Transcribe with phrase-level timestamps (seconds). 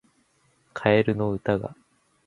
[0.73, 1.75] カエルの歌が